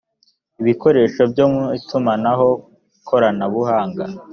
ibikoresho 0.61 1.21
byo 1.31 1.45
mu 1.53 1.63
itumanaho 1.79 2.47
koranabuhanga 3.07 4.03